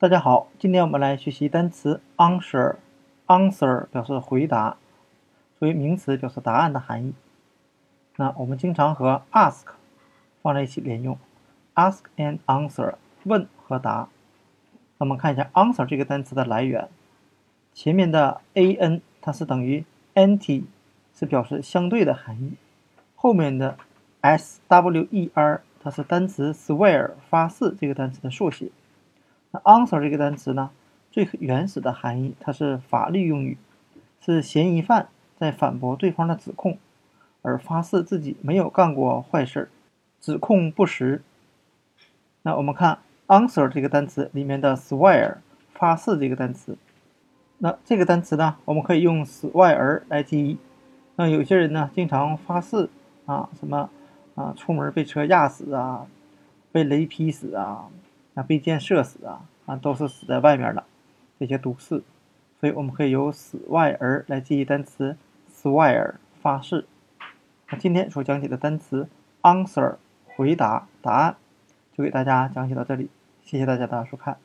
[0.00, 2.76] 大家好，今天我们来学习单词 answer。
[3.26, 4.78] answer 表示回答，
[5.58, 7.12] 作为名词表示答案的含义。
[8.16, 9.64] 那我们经常和 ask
[10.40, 11.18] 放在一起连用
[11.74, 12.94] ，ask and answer
[13.24, 14.08] 问和答。
[14.96, 16.88] 那我们看一下 answer 这个单词的来源，
[17.74, 20.64] 前面的 an 它是等于 anti，
[21.14, 22.54] 是表示相对的含义。
[23.14, 23.76] 后面的
[24.22, 28.70] swer 它是单词 swear 发誓这个单词的缩写。
[29.52, 30.70] 那 answer 这个单词呢，
[31.10, 33.58] 最原始的含义，它是法律用语，
[34.20, 36.78] 是嫌疑犯在反驳对方的指控，
[37.42, 39.68] 而发誓自己没有干过坏事，
[40.20, 41.22] 指控不实。
[42.42, 45.36] 那我们看 answer 这个单词里面的 swear
[45.74, 46.78] 发誓这个单词，
[47.58, 50.58] 那这个单词呢，我们可以用 swear 来记忆。
[51.16, 52.88] 那有些人呢，经常发誓
[53.26, 53.90] 啊，什么
[54.36, 56.06] 啊，出门被车压死啊，
[56.70, 57.88] 被雷劈死啊。
[58.42, 60.84] 被箭射死啊，啊都是死在外面的
[61.38, 62.02] 这些毒刺，
[62.60, 65.16] 所以我们可以由死外而来记忆单词
[65.52, 66.86] swear 发誓。
[67.70, 69.08] 那今天所讲解的单词
[69.42, 69.96] answer
[70.36, 71.36] 回答答案，
[71.96, 73.08] 就给大家讲解到这里，
[73.42, 74.36] 谢谢大家的收看。